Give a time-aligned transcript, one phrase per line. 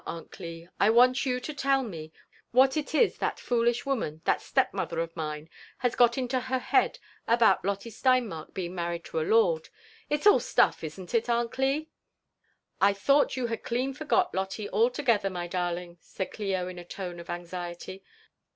[0.07, 2.11] Aunt Oli, I want you to tell me
[2.49, 6.97] what it is that foolish woman, that stepmother of mine, has got into her head
[7.27, 9.69] about Lotte Steinmark being married to a lord.
[10.09, 11.89] It's all stuff, isn't it, Aunt Cli t"
[12.81, 17.19] I thought you had clean forgot Lotte altogether, my darling," said Clio in a tone
[17.19, 18.03] of anxiety.